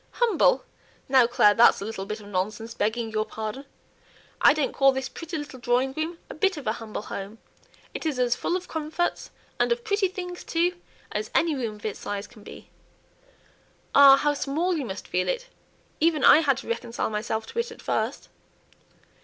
"Humble! 0.13 0.65
now, 1.07 1.27
Clare, 1.27 1.53
that's 1.53 1.79
a 1.79 1.85
little 1.85 2.07
bit 2.07 2.19
of 2.19 2.25
nonsense, 2.25 2.73
begging 2.73 3.11
your 3.11 3.23
pardon. 3.23 3.65
I 4.41 4.51
don't 4.51 4.73
call 4.73 4.91
this 4.91 5.07
pretty 5.07 5.37
little 5.37 5.59
drawing 5.59 5.93
room 5.93 6.17
a 6.27 6.33
bit 6.33 6.57
of 6.57 6.65
a 6.65 6.71
'humble 6.73 7.03
home.' 7.03 7.37
It's 7.93 8.17
as 8.17 8.35
full 8.35 8.55
of 8.57 8.67
comforts, 8.67 9.29
and 9.59 9.71
of 9.71 9.83
pretty 9.83 10.07
things 10.07 10.43
too, 10.43 10.81
as 11.11 11.29
any 11.35 11.53
room 11.55 11.75
of 11.75 11.85
its 11.85 11.99
size 11.99 12.25
can 12.25 12.41
be." 12.41 12.71
"Ah! 13.93 14.17
how 14.17 14.33
small 14.33 14.75
you 14.75 14.85
must 14.85 15.07
feel 15.07 15.29
it! 15.29 15.49
even 15.99 16.23
I 16.23 16.39
had 16.39 16.57
to 16.57 16.67
reconcile 16.67 17.11
myself 17.11 17.45
to 17.45 17.59
it 17.59 17.69
at 17.71 17.79
first." 17.79 18.27